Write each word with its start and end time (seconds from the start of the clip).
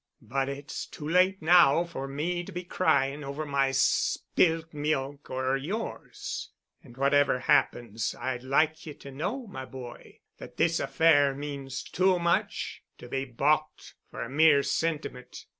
But 0.23 0.49
it's 0.49 0.87
too 0.87 1.07
late 1.07 1.43
now 1.43 1.83
for 1.83 2.07
me 2.07 2.43
to 2.43 2.51
be 2.51 2.63
crying 2.63 3.23
over 3.23 3.45
my 3.45 3.69
spilt 3.69 4.73
milk 4.73 5.29
or 5.29 5.55
yours. 5.55 6.49
And 6.81 6.97
whatever 6.97 7.37
happens 7.41 8.15
I'd 8.15 8.41
like 8.41 8.83
ye 8.87 8.95
to 8.95 9.11
know, 9.11 9.45
my 9.45 9.65
boy, 9.65 10.21
that 10.39 10.57
this 10.57 10.79
affair 10.79 11.35
means 11.35 11.83
too 11.83 12.17
much—to 12.17 13.09
be 13.09 13.25
balked 13.25 13.93
for 14.09 14.23
a 14.23 14.27
mere 14.27 14.63
sentiment. 14.63 15.45